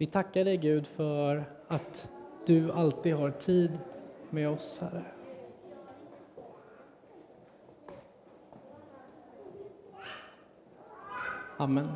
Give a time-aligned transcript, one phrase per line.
[0.00, 2.08] Vi tackar dig Gud för att
[2.46, 3.78] du alltid har tid
[4.30, 5.04] med oss, Herre.
[11.56, 11.88] Amen.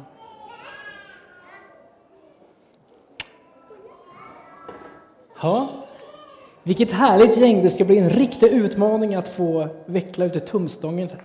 [5.43, 5.69] Ja,
[6.63, 7.63] vilket härligt gäng.
[7.63, 10.47] Det ska bli en riktig utmaning att få veckla ut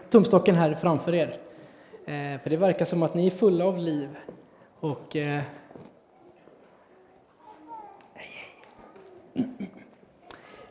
[0.10, 1.30] tumstocken, här framför er.
[2.06, 4.10] Eh, för det verkar som att ni är fulla av liv.
[4.80, 5.42] Och, eh,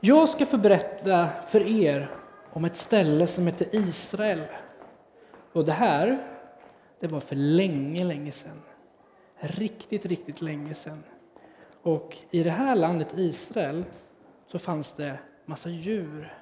[0.07, 2.11] Jag ska få berätta för er
[2.53, 4.41] om ett ställe som heter Israel.
[5.53, 6.19] Och det här,
[7.01, 8.63] det var för länge, länge sedan.
[9.39, 11.03] Riktigt, riktigt länge sedan.
[11.83, 13.85] Och i det här landet Israel
[14.47, 16.35] så fanns det massa djur.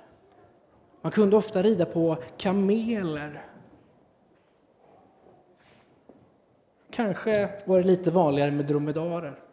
[1.03, 3.47] Man kunde ofta rida på kameler.
[6.91, 9.44] Kanske var det lite vanligare med dromedarer.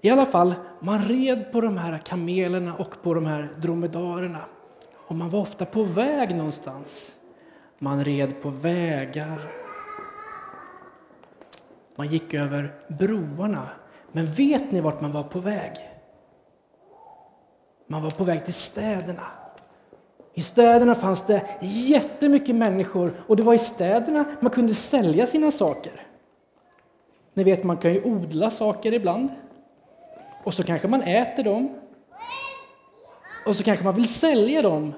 [0.00, 4.44] I alla fall, man red på de här kamelerna och på de här dromedarerna.
[4.94, 7.16] Och man var ofta på väg någonstans.
[7.78, 9.52] Man red på vägar.
[11.96, 13.68] Man gick över broarna.
[14.12, 15.72] Men vet ni vart man var på väg?
[17.86, 19.26] Man var på väg till städerna.
[20.34, 25.50] I städerna fanns det jättemycket människor och det var i städerna man kunde sälja sina
[25.50, 26.06] saker.
[27.34, 29.30] Ni vet, man kan ju odla saker ibland.
[30.48, 31.74] Och så kanske man äter dem.
[33.46, 34.92] Och så kanske man vill sälja dem.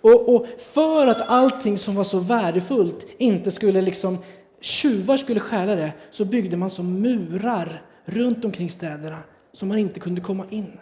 [0.00, 4.18] Och, och för att allting som var så värdefullt inte skulle liksom
[4.60, 9.18] tjuvar skulle stjäla det så byggde man som murar runt omkring städerna
[9.52, 10.78] så man inte kunde komma in.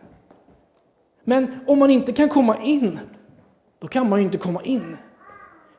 [1.24, 2.98] Men om man inte kan komma in,
[3.78, 4.96] då kan man ju inte komma in.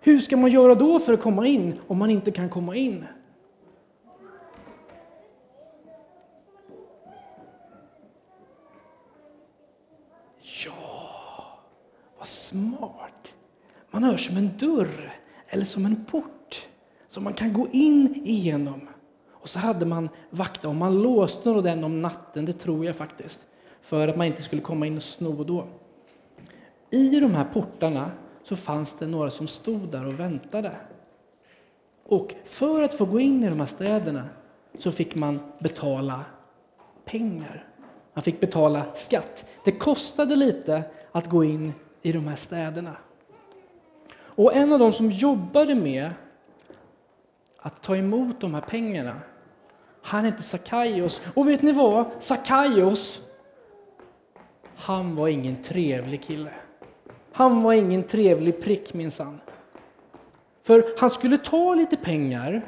[0.01, 3.05] Hur ska man göra då för att komma in om man inte kan komma in?
[10.65, 11.59] Ja,
[12.17, 13.33] vad smart!
[13.95, 15.13] Man hör som en dörr
[15.47, 16.67] eller som en port
[17.07, 18.81] som man kan gå in igenom.
[19.31, 22.95] Och så hade man vakta och man låste nog den om natten, det tror jag
[22.95, 23.47] faktiskt,
[23.81, 25.67] för att man inte skulle komma in och sno då.
[26.89, 28.11] I de här portarna
[28.43, 30.71] så fanns det några som stod där och väntade.
[32.03, 34.29] Och för att få gå in i de här städerna
[34.79, 36.25] så fick man betala
[37.05, 37.67] pengar.
[38.13, 39.45] Man fick betala skatt.
[39.65, 42.97] Det kostade lite att gå in i de här städerna.
[44.35, 46.09] Och en av de som jobbade med
[47.57, 49.19] att ta emot de här pengarna,
[50.01, 51.21] han hette Sakaios.
[51.33, 52.05] Och vet ni vad?
[52.19, 53.21] Sakaios,
[54.75, 56.51] han var ingen trevlig kille.
[57.31, 59.41] Han var ingen trevlig prick minsann.
[60.63, 62.61] För han skulle ta lite pengar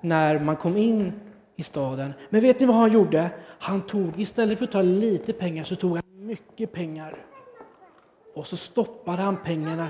[0.00, 1.12] när man kom in
[1.56, 2.12] i staden.
[2.30, 3.30] Men vet ni vad han gjorde?
[3.58, 7.18] Han tog, istället för att ta lite pengar, så tog han mycket pengar.
[8.34, 9.88] Och så stoppade han pengarna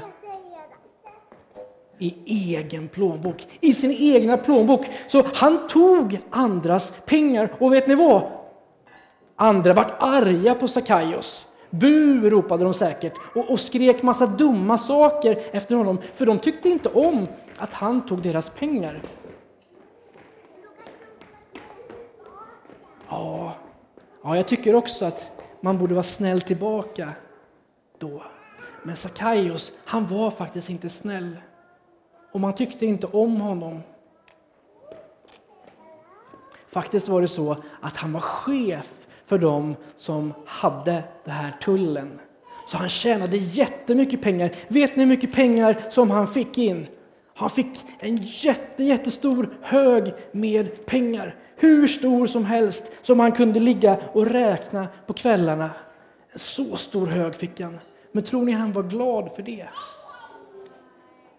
[2.02, 4.86] i egen plånbok, i sin egna plånbok.
[5.08, 7.52] Så han tog andras pengar.
[7.58, 8.22] Och vet ni vad?
[9.36, 11.46] Andra vart arga på Sakaios.
[11.70, 16.68] Bu ropade de säkert och, och skrek massa dumma saker efter honom för de tyckte
[16.68, 17.26] inte om
[17.58, 19.02] att han tog deras pengar.
[23.08, 23.52] Ja,
[24.22, 25.26] ja, jag tycker också att
[25.60, 27.12] man borde vara snäll tillbaka
[27.98, 28.22] då.
[28.82, 31.36] Men Sakaios, han var faktiskt inte snäll.
[32.32, 33.82] Och man tyckte inte om honom.
[36.70, 38.90] Faktiskt var det så att han var chef
[39.26, 42.20] för dem som hade den här tullen.
[42.68, 44.50] Så han tjänade jättemycket pengar.
[44.68, 46.86] Vet ni hur mycket pengar som han fick in?
[47.34, 51.36] Han fick en jätte, jättestor hög med pengar.
[51.56, 55.70] Hur stor som helst som han kunde ligga och räkna på kvällarna.
[56.32, 57.78] En så stor hög fick han.
[58.12, 59.68] Men tror ni han var glad för det?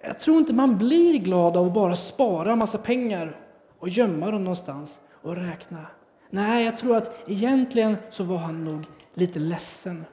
[0.06, 3.40] Jag tror inte man blir glad av att bara spara en massa pengar
[3.80, 5.86] och gömma dem någonstans och räkna.
[6.30, 8.84] Nej, jag tror att egentligen så var han nog
[9.14, 10.06] lite ledsen.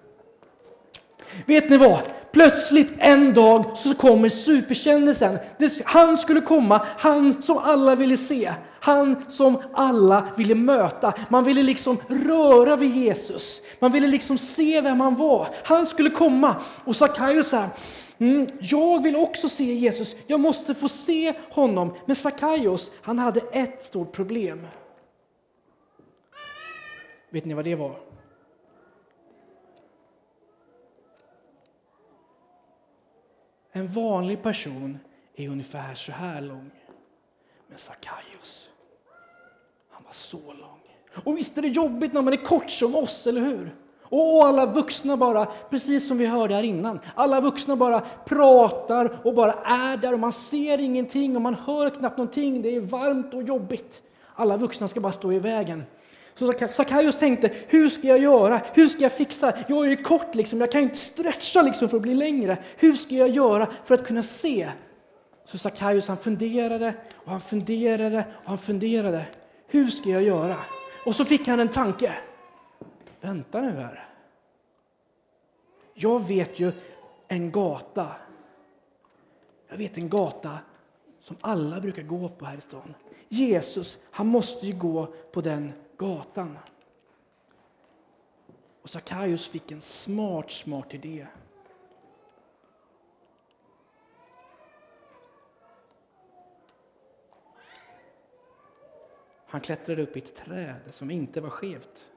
[1.47, 2.01] Vet ni vad?
[2.33, 5.39] Plötsligt en dag så kommer superkändisen.
[5.85, 8.53] Han skulle komma, han som alla ville se.
[8.81, 11.13] Han som alla ville möta.
[11.29, 13.63] Man ville liksom röra vid Jesus.
[13.79, 15.49] Man ville liksom se vem han var.
[15.65, 16.57] Han skulle komma.
[16.85, 17.65] Och Sackaios sa,
[18.19, 20.17] mm, jag vill också se Jesus.
[20.27, 21.95] Jag måste få se honom.
[22.07, 24.67] Men Sackaios, han hade ett stort problem.
[27.31, 28.10] Vet ni vad det var?
[33.73, 34.99] En vanlig person
[35.37, 36.71] är ungefär så här lång.
[37.69, 38.69] Men Sackaios,
[39.91, 40.81] han var var så lång.
[41.25, 43.75] Och visst är det jobbigt när man är kort som oss, eller hur?
[44.03, 49.35] Och alla vuxna bara, precis som vi hörde här innan, alla vuxna bara pratar och
[49.35, 52.63] bara är där och man ser ingenting och man hör knappt någonting.
[52.63, 54.03] Det är varmt och jobbigt.
[54.35, 55.85] Alla vuxna ska bara stå i vägen.
[56.41, 58.61] Så Sackaios tänkte, hur ska jag göra?
[58.75, 59.53] Hur ska jag fixa?
[59.69, 62.59] Jag är ju kort liksom, jag kan inte stretcha liksom för att bli längre.
[62.77, 64.71] Hur ska jag göra för att kunna se?
[65.45, 69.25] Så Sackaios han funderade och han funderade och han funderade.
[69.67, 70.57] Hur ska jag göra?
[71.07, 72.13] Och så fick han en tanke.
[73.21, 74.09] Vänta nu här.
[75.95, 76.73] Jag vet ju
[77.29, 78.09] en gata.
[79.69, 80.59] Jag vet en gata
[81.23, 82.95] som alla brukar gå på här i stan.
[83.29, 86.59] Jesus, han måste ju gå på den gatan.
[88.83, 91.27] Och Sackaios fick en smart, smart idé.
[99.47, 102.10] Han klättrade upp i ett träd som inte var skevt.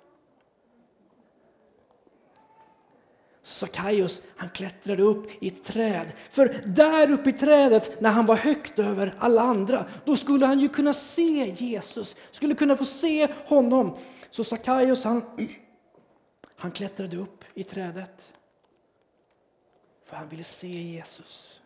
[3.44, 6.12] Sackaios, han klättrade upp i ett träd.
[6.30, 10.60] För där uppe i trädet, när han var högt över alla andra, då skulle han
[10.60, 13.98] ju kunna se Jesus, skulle kunna få se honom.
[14.31, 15.24] Så Sackaios, han,
[16.56, 18.34] han klättrade upp i trädet.
[20.06, 21.62] För han ville se Jesus.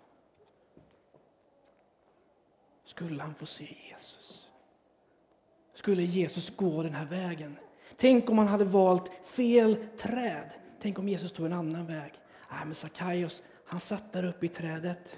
[2.85, 4.47] Skulle han få se Jesus?
[5.73, 7.57] Skulle Jesus gå den här vägen?
[7.97, 10.51] Tänk om han hade valt fel träd.
[10.87, 12.13] Tänk om Jesus tog en annan väg.
[12.51, 15.17] Nej, men Sackaios, han satt där uppe i trädet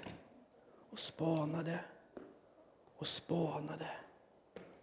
[0.92, 1.78] och spanade
[2.98, 3.88] och spanade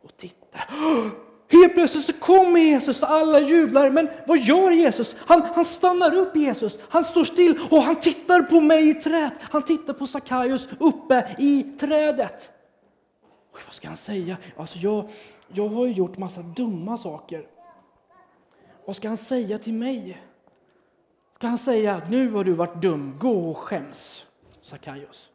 [0.01, 0.63] och tittade.
[1.51, 3.89] Helt plötsligt så kommer Jesus och alla jublar.
[3.89, 5.15] Men vad gör Jesus?
[5.19, 6.79] Han, han stannar upp Jesus.
[6.89, 9.33] Han står still och han tittar på mig i trädet.
[9.41, 12.49] Han tittar på Sackaios uppe i trädet.
[13.51, 14.37] Och vad ska han säga?
[14.57, 15.09] Alltså jag,
[15.47, 17.47] jag har ju gjort massa dumma saker.
[18.85, 20.17] Vad ska han säga till mig?
[21.37, 24.25] Ska han säga att nu har du varit dum, gå och skäms,
[24.61, 25.29] Sakaios?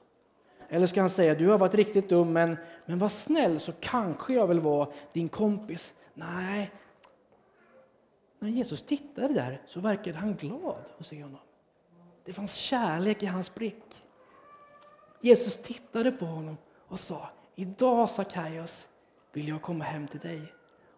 [0.68, 2.56] Eller ska han säga du har varit riktigt dum, men,
[2.86, 5.94] men var snäll så kanske jag vill vara din kompis?
[6.14, 6.72] Nej.
[8.38, 11.40] När Jesus tittade där så verkade han glad att se honom.
[12.24, 14.02] Det fanns kärlek i hans blick.
[15.20, 16.56] Jesus tittade på honom
[16.88, 18.88] och sa, idag Sakaios
[19.32, 20.52] vill jag komma hem till dig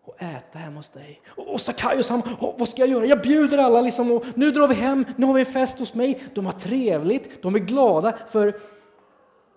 [0.05, 1.21] och äta hemma hos dig.
[1.27, 2.23] Och Sackaios, han,
[2.59, 3.07] vad ska jag göra?
[3.07, 6.25] Jag bjuder alla liksom och nu drar vi hem, nu har vi fest hos mig.
[6.35, 8.61] De har trevligt, de är glada för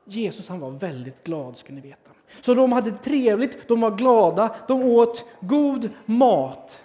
[0.06, 2.10] Jesus han var väldigt glad ska ni veta.
[2.42, 6.80] Så de hade trevligt, de var glada, de åt god mat.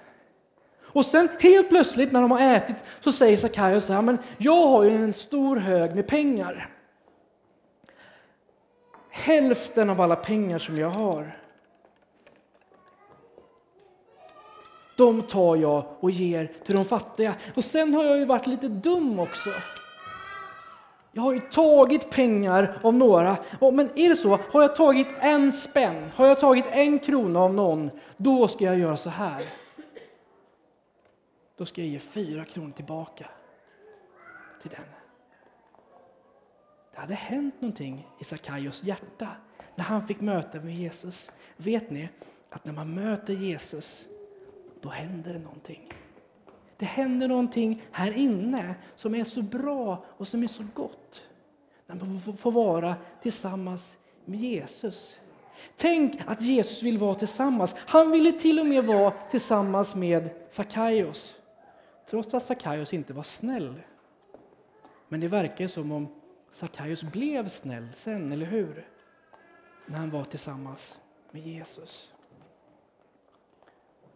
[0.82, 4.68] Och sen helt plötsligt när de har ätit så säger Sackaios så här, men jag
[4.68, 6.68] har ju en stor hög med pengar.
[9.10, 11.41] Hälften av alla pengar som jag har
[14.96, 17.34] de tar jag och ger till de fattiga.
[17.54, 19.50] Och sen har jag ju varit lite dum också.
[21.12, 23.36] Jag har ju tagit pengar av några.
[23.60, 27.54] Men är det så, har jag tagit en spänn, har jag tagit en krona av
[27.54, 29.44] någon, då ska jag göra så här.
[31.56, 33.26] Då ska jag ge fyra kronor tillbaka
[34.62, 34.84] till den.
[36.92, 39.28] Det hade hänt någonting i Sakaios hjärta
[39.74, 41.32] när han fick möta med Jesus.
[41.56, 42.08] Vet ni
[42.50, 44.06] att när man möter Jesus
[44.82, 45.92] då händer det någonting.
[46.76, 51.22] Det händer någonting här inne som är så bra och som är så gott.
[51.86, 55.20] När man får vara tillsammans med Jesus.
[55.76, 57.74] Tänk att Jesus vill vara tillsammans.
[57.78, 61.36] Han ville till och med vara tillsammans med Sackaios.
[62.10, 63.74] Trots att Sackaios inte var snäll.
[65.08, 66.08] Men det verkar som om
[66.52, 68.88] Sackaios blev snäll sen, eller hur?
[69.86, 70.98] När han var tillsammans
[71.30, 72.12] med Jesus.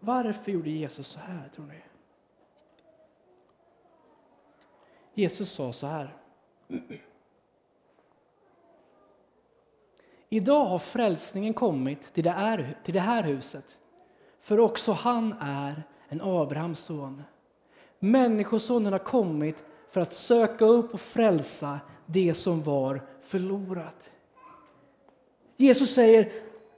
[0.00, 1.80] Varför gjorde Jesus så här, tror ni?
[5.14, 6.16] Jesus sa så här.
[10.28, 13.78] Idag har frälsningen kommit till det, är, till det här huset,
[14.40, 17.22] för också han är en Abrahams son.
[17.98, 24.10] Människosonen har kommit för att söka upp och frälsa det som var förlorat.
[25.56, 26.32] Jesus säger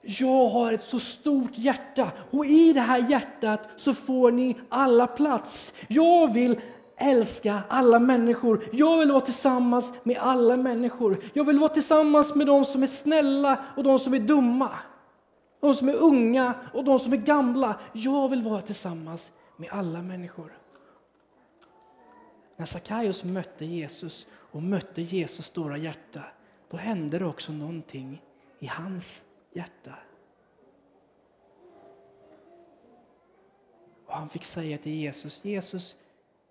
[0.08, 5.06] jag har ett så stort hjärta och i det här hjärtat så får ni alla
[5.06, 5.72] plats.
[5.88, 6.60] Jag vill
[6.96, 8.64] älska alla människor.
[8.72, 11.20] Jag vill vara tillsammans med alla människor.
[11.32, 14.70] Jag vill vara tillsammans med de som är snälla och de som är dumma.
[15.60, 17.80] De som är unga och de som är gamla.
[17.92, 20.52] Jag vill vara tillsammans med alla människor.
[22.56, 26.22] När Sackaios mötte Jesus och mötte Jesus stora hjärta,
[26.70, 28.22] då hände det också någonting
[28.58, 29.22] i hans
[29.58, 29.94] hjärta.
[34.18, 35.96] han fick säga till Jesus, Jesus,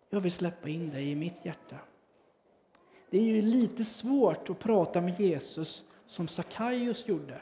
[0.09, 1.75] jag vill släppa in dig i mitt hjärta.
[3.09, 7.41] Det är ju lite svårt att prata med Jesus som Sackaios gjorde.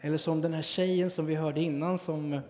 [0.00, 2.40] Eller som den här tjejen som vi hörde innan som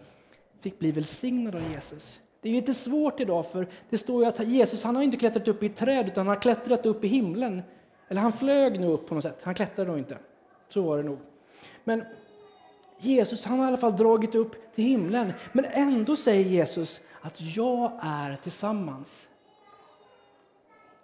[0.61, 2.21] fick bli välsignad av Jesus.
[2.41, 5.49] Det är lite svårt idag för det står ju att Jesus han har inte klättrat
[5.49, 7.63] upp i ett träd utan han har klättrat upp i himlen.
[8.09, 10.19] Eller han flög nu upp på något sätt, han klättrade nog inte.
[10.69, 11.19] Så var det nog.
[11.87, 12.05] Men
[12.99, 15.33] Jesus han har i alla fall dragit upp till himlen.
[15.53, 19.29] Men ändå säger Jesus att jag är tillsammans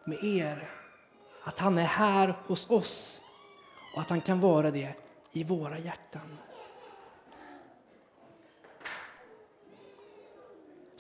[0.05, 0.71] med er.
[1.45, 3.21] Att han är här hos oss
[3.95, 4.95] och att han kan vara det
[5.33, 6.39] i våra hjärtan.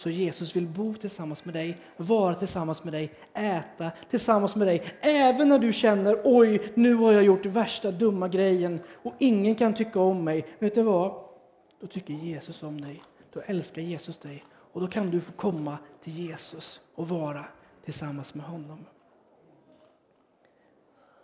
[0.03, 4.85] Så Jesus vill bo tillsammans med dig, vara tillsammans med dig, äta tillsammans med dig.
[5.01, 9.75] Även när du känner oj, nu har jag gjort värsta dumma grejen och ingen kan
[9.75, 10.47] tycka om mig.
[10.59, 11.25] Vet du vad?
[11.81, 13.03] Då tycker Jesus om dig.
[13.33, 14.45] Då älskar Jesus dig.
[14.73, 17.45] Och då kan du få komma till Jesus och vara
[17.85, 18.85] tillsammans med honom.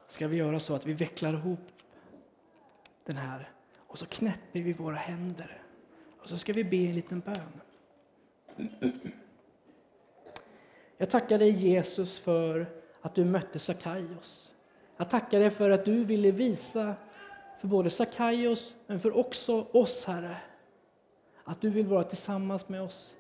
[0.09, 1.69] Ska vi göra så att vi vecklar ihop
[3.05, 5.63] den här och så knäpper vi våra händer
[6.23, 7.61] och så ska vi be en liten bön.
[10.97, 12.67] Jag tackar dig Jesus för
[13.01, 14.53] att du mötte Sakaios.
[14.97, 16.95] Jag tackar dig för att du ville visa
[17.61, 20.37] för både Sakaios men för också oss, Herre,
[21.45, 23.15] att du vill vara tillsammans med oss.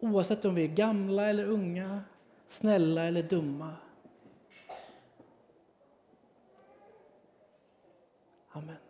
[0.00, 2.02] Oavsett om vi är gamla eller unga,
[2.48, 3.74] snälla eller dumma.
[8.52, 8.81] Amen.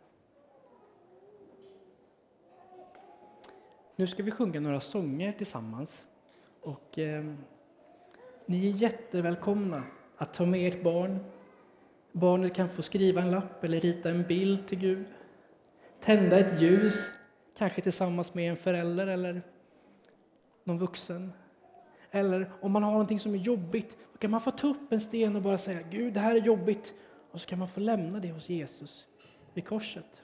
[4.02, 6.04] Nu ska vi sjunga några sånger tillsammans.
[6.60, 7.24] Och, eh,
[8.46, 9.82] ni är jättevälkomna
[10.16, 11.18] att ta med ert barn.
[12.12, 15.04] Barnet kan få skriva en lapp eller rita en bild till Gud.
[16.00, 17.10] Tända ett ljus,
[17.58, 19.42] kanske tillsammans med en förälder eller
[20.64, 21.32] någon vuxen.
[22.10, 25.00] Eller om man har någonting som är jobbigt, då kan man få ta upp en
[25.00, 26.94] sten och bara säga Gud, det här är jobbigt.
[27.30, 29.06] Och så kan man få lämna det hos Jesus
[29.54, 30.22] vid korset.